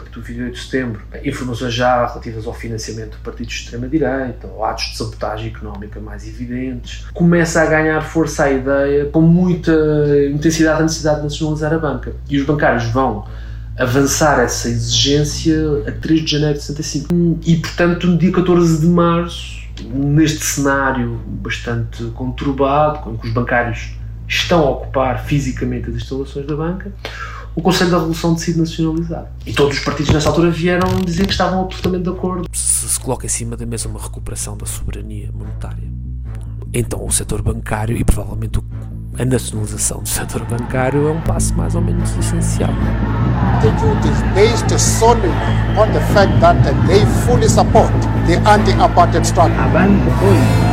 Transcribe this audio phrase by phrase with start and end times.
[0.00, 4.64] partir do 28 de setembro, informações já relativas ao financiamento do partido de extrema-direita, ou
[4.64, 7.06] atos de sabotagem económica mais evidentes.
[7.12, 9.72] Começa a ganhar força a ideia, com muita
[10.30, 12.14] intensidade, a necessidade de nacionalizar a banca.
[12.28, 13.26] E os bancários vão
[13.78, 15.56] avançar essa exigência
[15.86, 17.40] a 3 de janeiro de 65.
[17.44, 23.94] E, portanto, no dia 14 de março, neste cenário bastante conturbado, em que os bancários
[24.28, 26.92] estão a ocupar fisicamente as instalações da banca,
[27.56, 29.32] o Conselho da Revolução decide nacionalizar.
[29.46, 32.46] E todos os partidos nessa altura vieram dizer que estavam absolutamente de acordo.
[32.52, 35.82] Se se coloca em cima da mesa uma recuperação da soberania monetária,
[36.74, 38.60] então o setor bancário e provavelmente
[39.18, 42.68] a nacionalização do setor bancário é um passo mais ou menos essencial.
[43.62, 45.30] The youth is based solely
[45.78, 47.90] on the fact that they fully support
[48.26, 49.58] the anti-apartheid struggle.
[49.58, 50.65] A banca foi,